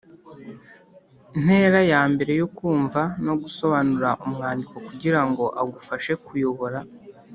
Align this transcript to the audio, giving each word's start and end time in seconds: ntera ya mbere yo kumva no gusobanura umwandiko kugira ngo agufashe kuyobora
ntera 1.43 1.79
ya 1.91 2.01
mbere 2.13 2.33
yo 2.41 2.47
kumva 2.57 3.01
no 3.25 3.33
gusobanura 3.41 4.09
umwandiko 4.25 4.75
kugira 4.87 5.21
ngo 5.29 5.45
agufashe 5.61 6.13
kuyobora 6.25 6.79